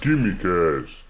[0.00, 1.04] Quimicast.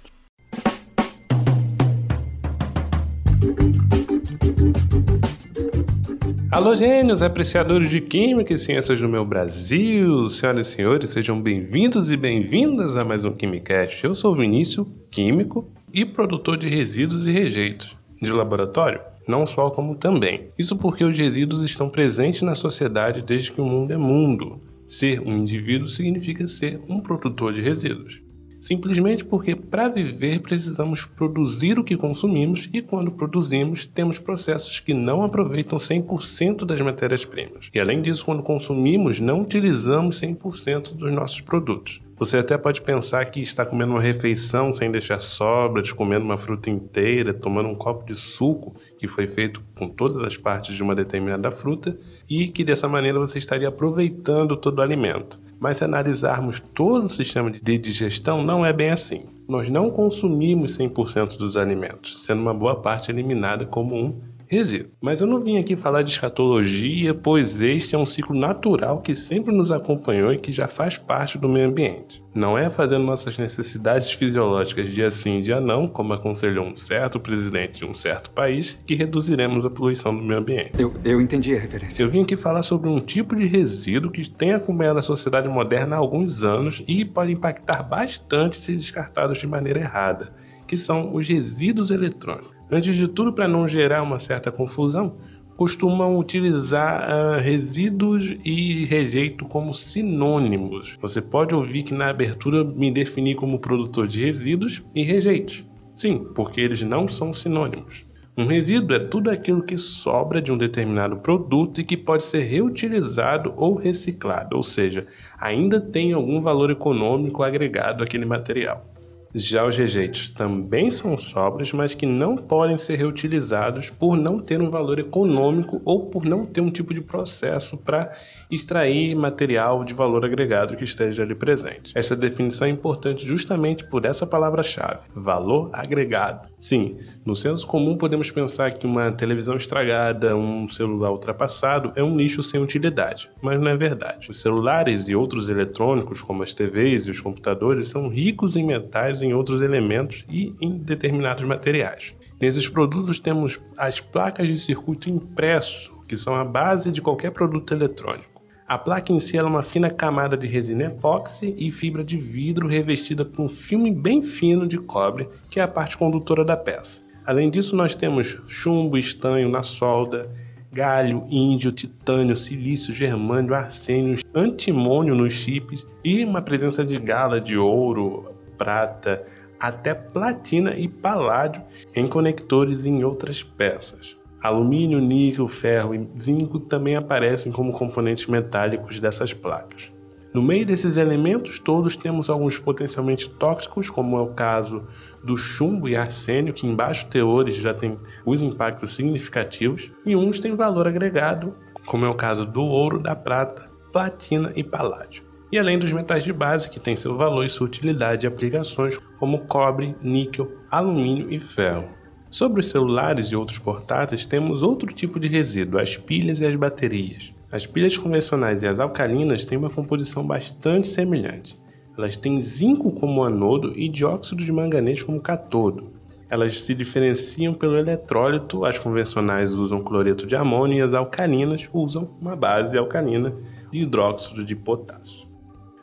[6.51, 10.29] Alô, gênios, apreciadores de Química e Ciências do meu Brasil!
[10.29, 14.05] Senhoras e senhores, sejam bem-vindos e bem-vindas a mais um Quimicast.
[14.05, 19.95] Eu sou Vinícius, químico e produtor de resíduos e rejeitos de laboratório, não só como
[19.95, 20.48] também.
[20.59, 24.61] Isso porque os resíduos estão presentes na sociedade desde que o mundo é mundo.
[24.84, 28.20] Ser um indivíduo significa ser um produtor de resíduos.
[28.60, 34.92] Simplesmente porque para viver precisamos produzir o que consumimos e quando produzimos temos processos que
[34.92, 37.70] não aproveitam 100% das matérias-primas.
[37.73, 42.02] E além disso, quando consumimos, não utilizamos 100% dos nossos produtos.
[42.20, 46.68] Você até pode pensar que está comendo uma refeição sem deixar sobras, comendo uma fruta
[46.68, 50.95] inteira, tomando um copo de suco que foi feito com todas as partes de uma
[50.95, 51.96] determinada fruta
[52.29, 55.40] e que dessa maneira você estaria aproveitando todo o alimento.
[55.60, 59.24] Mas se analisarmos todo o sistema de digestão, não é bem assim.
[59.46, 64.19] Nós não consumimos 100% dos alimentos, sendo uma boa parte eliminada como um
[64.50, 64.91] resíduo.
[65.00, 69.15] Mas eu não vim aqui falar de escatologia, pois este é um ciclo natural que
[69.15, 72.20] sempre nos acompanhou e que já faz parte do meio ambiente.
[72.34, 77.78] Não é fazendo nossas necessidades fisiológicas dia sim, dia não, como aconselhou um certo presidente
[77.78, 80.72] de um certo país, que reduziremos a poluição do meio ambiente.
[80.81, 82.03] Eu, eu entendi a referência.
[82.03, 85.94] Eu vim aqui falar sobre um tipo de resíduo que tem acompanhado a sociedade moderna
[85.94, 90.32] há alguns anos e pode impactar bastante se descartados de maneira errada,
[90.71, 92.54] que são os resíduos eletrônicos.
[92.71, 95.16] Antes de tudo, para não gerar uma certa confusão,
[95.56, 100.97] costumam utilizar uh, resíduos e rejeito como sinônimos.
[101.03, 105.66] Você pode ouvir que na abertura me defini como produtor de resíduos e rejeitos.
[105.93, 108.06] Sim, porque eles não são sinônimos.
[108.38, 112.43] Um resíduo é tudo aquilo que sobra de um determinado produto e que pode ser
[112.44, 115.04] reutilizado ou reciclado, ou seja,
[115.37, 118.87] ainda tem algum valor econômico agregado àquele material.
[119.32, 124.60] Já os rejeitos também são sobras, mas que não podem ser reutilizados por não ter
[124.60, 128.12] um valor econômico ou por não ter um tipo de processo para
[128.50, 131.92] extrair material de valor agregado que esteja ali presente.
[131.96, 136.48] Essa definição é importante justamente por essa palavra-chave: valor agregado.
[136.58, 142.16] Sim, no senso comum podemos pensar que uma televisão estragada, um celular ultrapassado é um
[142.16, 144.28] lixo sem utilidade, mas não é verdade.
[144.28, 149.19] Os celulares e outros eletrônicos, como as TVs e os computadores, são ricos em metais
[149.22, 152.14] em outros elementos e em determinados materiais.
[152.41, 157.75] Nesses produtos temos as placas de circuito impresso, que são a base de qualquer produto
[157.75, 158.42] eletrônico.
[158.66, 162.69] A placa em si é uma fina camada de resina epóxi e fibra de vidro
[162.69, 167.02] revestida por um filme bem fino de cobre, que é a parte condutora da peça.
[167.26, 170.31] Além disso, nós temos chumbo, estanho na solda,
[170.72, 177.58] galho, índio, titânio, silício, germânio, arsênio, antimônio nos chips e uma presença de gala, de
[177.58, 179.25] ouro, prata,
[179.59, 181.62] até platina e paládio
[181.97, 184.19] em conectores e em outras peças.
[184.43, 189.91] Alumínio, níquel, ferro e zinco também aparecem como componentes metálicos dessas placas.
[190.34, 194.87] No meio desses elementos todos temos alguns potencialmente tóxicos, como é o caso
[195.25, 200.38] do chumbo e arsênio, que em baixos teores já tem os impactos significativos, e uns
[200.38, 201.54] têm valor agregado,
[201.87, 206.22] como é o caso do ouro, da prata, platina e paládio e além dos metais
[206.22, 211.33] de base que têm seu valor e sua utilidade em aplicações como cobre, níquel, alumínio
[211.33, 211.88] e ferro.
[212.31, 216.55] Sobre os celulares e outros portáteis, temos outro tipo de resíduo, as pilhas e as
[216.55, 217.34] baterias.
[217.50, 221.59] As pilhas convencionais e as alcalinas têm uma composição bastante semelhante.
[221.99, 225.91] Elas têm zinco como anodo e dióxido de manganês como catodo.
[226.31, 232.09] Elas se diferenciam pelo eletrólito, as convencionais usam cloreto de amônio e as alcalinas usam
[232.21, 233.34] uma base alcalina
[233.72, 235.29] de hidróxido de potássio.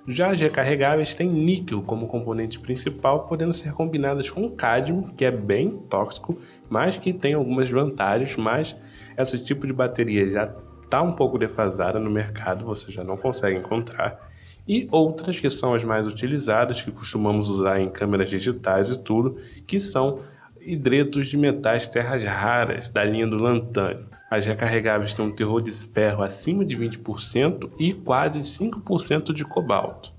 [0.09, 5.31] Já as recarregáveis têm níquel como componente principal, podendo ser combinadas com cádmio, que é
[5.31, 8.73] bem tóxico, mas que tem algumas vantagens, mas
[9.17, 13.59] esse tipo de bateria já está um pouco defasada no mercado, você já não consegue
[13.59, 14.31] encontrar.
[14.65, 19.35] E outras que são as mais utilizadas, que costumamos usar em câmeras digitais e tudo,
[19.65, 20.21] que são
[20.61, 24.07] hidretos de metais terras raras da linha do lantânio.
[24.29, 30.13] As recarregáveis têm um teor de ferro acima de 20% e quase 5% de cobalto.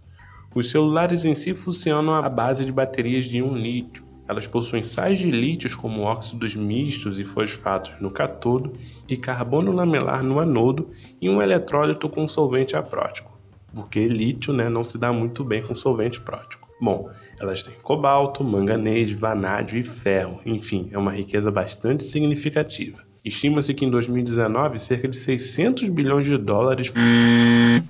[0.55, 4.02] Os celulares em si funcionam à base de baterias de íon lítio.
[4.26, 8.72] Elas possuem sais de lítios como óxidos mistos e fosfatos no catodo
[9.06, 10.90] e carbono lamelar no anodo
[11.20, 13.38] e um eletrólito com solvente aprótico,
[13.75, 16.69] porque lítio né, não se dá muito bem com solvente prótico.
[16.81, 17.10] Bom,
[17.40, 23.07] elas têm cobalto, manganês, vanádio e ferro, enfim, é uma riqueza bastante significativa.
[23.25, 26.93] Estima-se que em 2019 cerca de 600 bilhões de dólares.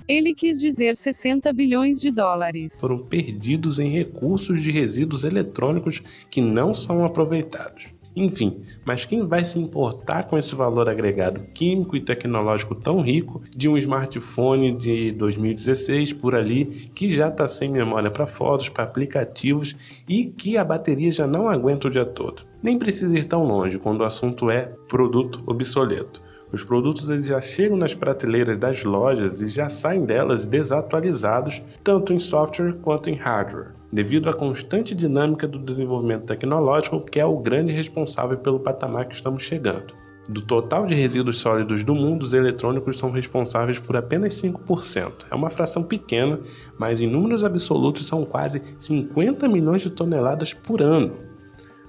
[0.07, 2.79] Ele quis dizer 60 bilhões de dólares.
[2.79, 7.87] Foram perdidos em recursos de resíduos eletrônicos que não são aproveitados.
[8.15, 13.41] Enfim, mas quem vai se importar com esse valor agregado químico e tecnológico tão rico
[13.55, 18.83] de um smartphone de 2016 por ali que já está sem memória para fotos, para
[18.83, 19.75] aplicativos
[20.07, 22.43] e que a bateria já não aguenta o dia todo?
[22.61, 26.28] Nem precisa ir tão longe quando o assunto é produto obsoleto.
[26.51, 32.11] Os produtos eles já chegam nas prateleiras das lojas e já saem delas desatualizados, tanto
[32.11, 37.37] em software quanto em hardware, devido à constante dinâmica do desenvolvimento tecnológico, que é o
[37.37, 39.93] grande responsável pelo patamar que estamos chegando.
[40.27, 45.25] Do total de resíduos sólidos do mundo, os eletrônicos são responsáveis por apenas 5%.
[45.29, 46.39] É uma fração pequena,
[46.77, 51.28] mas em números absolutos são quase 50 milhões de toneladas por ano.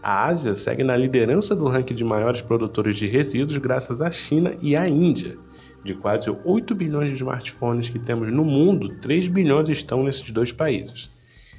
[0.02, 4.56] A Ásia segue na liderança do ranking de maiores produtores de resíduos graças à China
[4.62, 5.36] e à Índia.
[5.84, 10.52] De quase 8 bilhões de smartphones que temos no mundo, 3 bilhões estão nesses dois
[10.52, 11.10] países.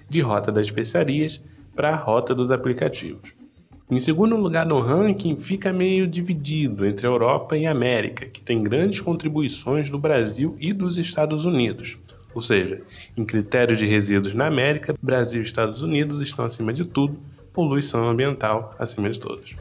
[0.10, 1.44] De rota das especiarias
[1.76, 3.32] para a rota dos aplicativos.
[3.90, 9.02] Em segundo lugar no ranking fica meio dividido entre Europa e América, que tem grandes
[9.02, 11.98] contribuições do Brasil e dos Estados Unidos.
[12.34, 12.82] Ou seja,
[13.18, 17.20] em critérios de resíduos na América, Brasil e Estados Unidos estão acima de tudo,
[17.54, 19.56] poluição ambiental acima de todos.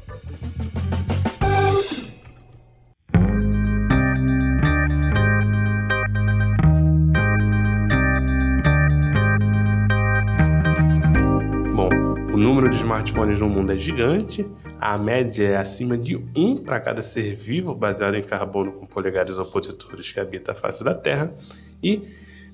[12.32, 14.46] O número de smartphones no mundo é gigante,
[14.80, 19.36] a média é acima de um para cada ser vivo baseado em carbono com polegares
[19.36, 21.34] opositores que habita a face da Terra
[21.82, 22.02] e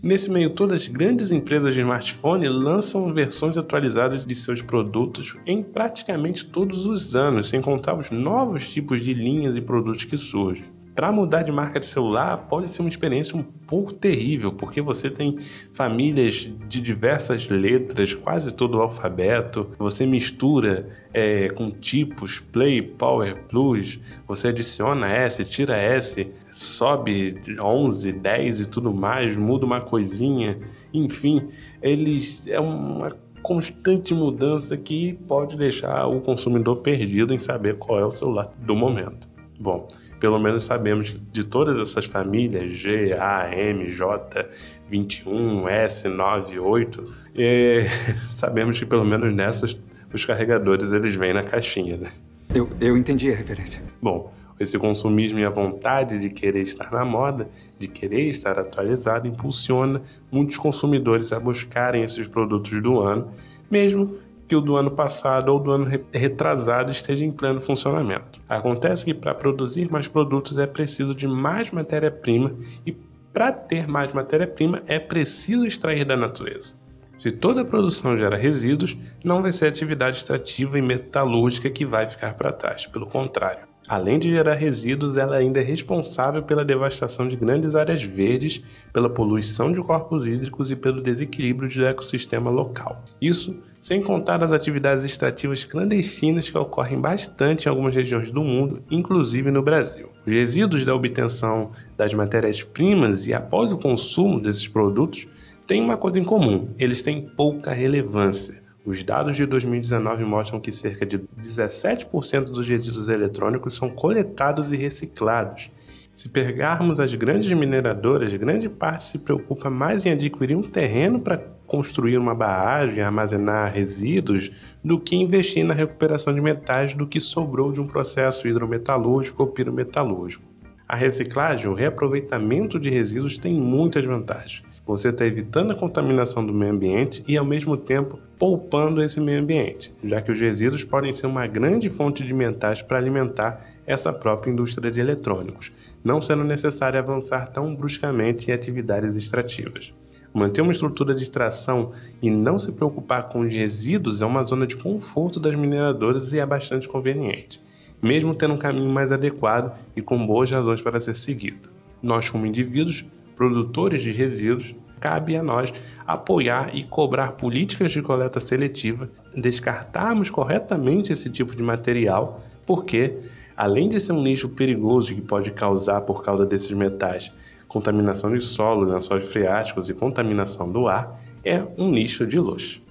[0.02, 5.62] Nesse meio todo, as grandes empresas de smartphone lançam versões atualizadas de seus produtos em
[5.62, 10.75] praticamente todos os anos, sem contar os novos tipos de linhas e produtos que surgem
[10.96, 15.10] para mudar de marca de celular pode ser uma experiência um pouco terrível, porque você
[15.10, 15.37] tem
[15.75, 23.37] famílias de diversas letras, quase todo o alfabeto, você mistura é, com tipos Play, Power,
[23.46, 30.58] Plus, você adiciona S, tira S, sobe 11, 10 e tudo mais, muda uma coisinha,
[30.94, 31.50] enfim,
[31.82, 38.04] eles é uma constante mudança que pode deixar o consumidor perdido em saber qual é
[38.04, 39.35] o celular do momento.
[39.58, 39.88] Bom,
[40.20, 44.48] pelo menos sabemos de todas essas famílias G, A, M, J,
[44.90, 47.86] 21, S, 9, 8, é,
[48.24, 49.78] sabemos que pelo menos nessas
[50.12, 52.12] os carregadores eles vêm na caixinha, né?
[52.54, 53.82] Eu, eu entendi a referência.
[54.00, 57.48] Bom, esse consumismo e a vontade de querer estar na moda,
[57.78, 60.00] de querer estar atualizado, impulsiona
[60.30, 63.30] muitos consumidores a buscarem esses produtos do ano,
[63.70, 64.16] mesmo
[64.46, 68.40] que o do ano passado ou do ano retrasado esteja em pleno funcionamento.
[68.48, 72.54] Acontece que para produzir mais produtos é preciso de mais matéria-prima
[72.84, 72.93] e
[73.32, 76.75] para ter mais matéria-prima é preciso extrair da natureza.
[77.19, 81.84] Se toda a produção gera resíduos, não vai ser a atividade extrativa e metalúrgica que
[81.84, 83.66] vai ficar para trás, pelo contrário.
[83.88, 89.08] Além de gerar resíduos, ela ainda é responsável pela devastação de grandes áreas verdes, pela
[89.08, 93.02] poluição de corpos hídricos e pelo desequilíbrio do ecossistema local.
[93.20, 98.82] Isso sem contar as atividades extrativas clandestinas que ocorrem bastante em algumas regiões do mundo,
[98.90, 100.08] inclusive no Brasil.
[100.26, 105.28] Os resíduos da obtenção das matérias-primas e após o consumo desses produtos
[105.68, 108.61] têm uma coisa em comum: eles têm pouca relevância.
[108.84, 114.76] Os dados de 2019 mostram que cerca de 17% dos resíduos eletrônicos são coletados e
[114.76, 115.70] reciclados.
[116.16, 121.37] Se pegarmos as grandes mineradoras, grande parte se preocupa mais em adquirir um terreno para
[121.66, 124.50] construir uma barragem, armazenar resíduos,
[124.82, 129.50] do que investir na recuperação de metais do que sobrou de um processo hidrometalúrgico ou
[129.50, 130.42] pirometalúrgico.
[130.88, 134.64] A reciclagem, o reaproveitamento de resíduos tem muitas vantagens.
[134.87, 139.40] Você está evitando a contaminação do meio ambiente e, ao mesmo tempo, poupando esse meio
[139.40, 144.12] ambiente, já que os resíduos podem ser uma grande fonte de metais para alimentar essa
[144.12, 145.73] própria indústria de eletrônicos,
[146.05, 149.93] não sendo necessário avançar tão bruscamente em atividades extrativas.
[150.33, 151.90] Manter uma estrutura de extração
[152.23, 156.38] e não se preocupar com os resíduos é uma zona de conforto das mineradoras e
[156.38, 157.61] é bastante conveniente,
[158.00, 161.71] mesmo tendo um caminho mais adequado e com boas razões para ser seguido.
[162.00, 163.05] Nós, como indivíduos,
[163.37, 165.73] produtores de resíduos, cabe a nós
[166.07, 173.19] apoiar e cobrar políticas de coleta seletiva, descartarmos corretamente esse tipo de material, porque,
[173.57, 177.33] além de ser um lixo perigoso que pode causar, por causa desses metais,
[177.69, 182.83] contaminação de solo, lençóis freáticos e contaminação do ar, é um nicho de luxo.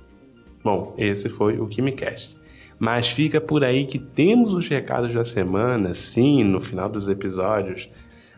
[0.64, 2.38] Bom, esse foi o KimiCast.
[2.78, 7.90] Mas fica por aí que temos os recados da semana, sim, no final dos episódios.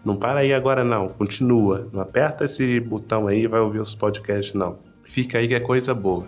[0.06, 1.88] Não para aí agora não, continua.
[1.92, 4.78] Não aperta esse botão aí e vai ouvir os podcasts não.
[5.04, 6.26] Fica aí que é coisa boa.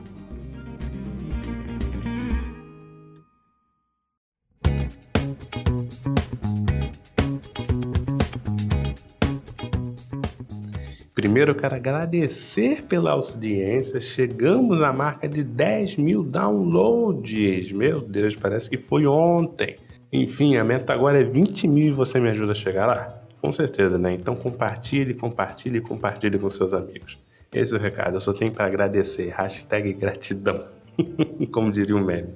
[11.20, 14.00] Primeiro, eu quero agradecer pela audiência.
[14.00, 17.74] Chegamos à marca de 10 mil downloads.
[17.74, 19.76] Meu Deus, parece que foi ontem.
[20.14, 23.19] Enfim, a meta agora é 20 mil e você me ajuda a chegar lá?
[23.42, 24.14] Com certeza, né?
[24.14, 27.18] Então compartilhe, compartilhe, compartilhe com seus amigos.
[27.52, 28.16] Esse é o recado.
[28.16, 29.30] Eu só tenho para agradecer.
[29.30, 30.68] Hashtag gratidão.
[31.52, 32.34] Como diria o meme.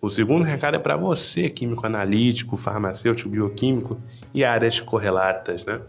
[0.00, 4.00] O segundo recado é para você, químico analítico, farmacêutico, bioquímico
[4.34, 5.80] e áreas correlatas, né?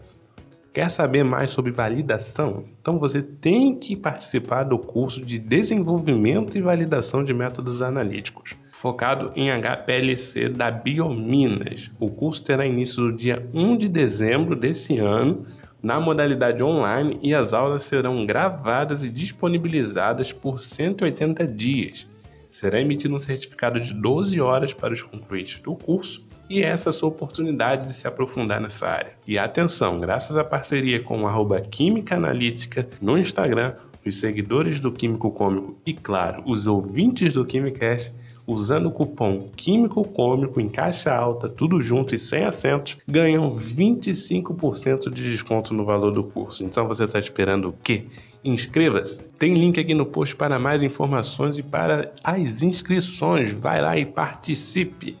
[0.72, 2.64] Quer saber mais sobre validação?
[2.80, 9.32] Então você tem que participar do curso de desenvolvimento e validação de métodos analíticos, focado
[9.34, 11.90] em HPLC da Biominas.
[11.98, 15.46] O curso terá início no dia 1 de dezembro desse ano,
[15.82, 22.06] na modalidade online, e as aulas serão gravadas e disponibilizadas por 180 dias.
[22.50, 26.90] Será emitido um certificado de 12 horas para os concluintes do curso e essa é
[26.90, 29.14] a sua oportunidade de se aprofundar nessa área.
[29.26, 33.72] E atenção, graças à parceria com o Química Analítica no Instagram,
[34.04, 38.12] os seguidores do Químico Cômico e, claro, os ouvintes do Quimicast,
[38.46, 45.10] usando o cupom Químico Cômico em caixa alta, tudo junto e sem acentos, ganham 25%
[45.10, 46.64] de desconto no valor do curso.
[46.64, 48.02] Então você está esperando o quê?
[48.44, 49.22] Inscreva-se!
[49.38, 53.52] Tem link aqui no post para mais informações e para as inscrições.
[53.52, 55.16] Vai lá e participe!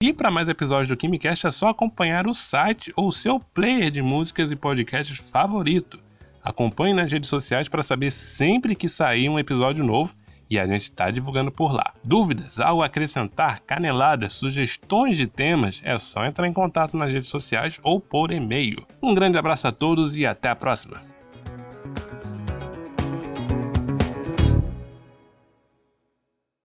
[0.00, 4.02] E para mais episódios do KimiCast é só acompanhar o site ou seu player de
[4.02, 6.00] músicas e podcasts favorito.
[6.42, 10.12] Acompanhe nas redes sociais para saber sempre que sair um episódio novo
[10.52, 11.94] e a gente está divulgando por lá.
[12.04, 17.30] Dúvidas, algo a acrescentar, caneladas, sugestões de temas, é só entrar em contato nas redes
[17.30, 18.86] sociais ou por e-mail.
[19.02, 21.11] Um grande abraço a todos e até a próxima!